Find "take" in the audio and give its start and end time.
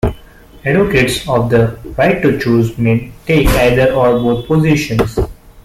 3.27-3.45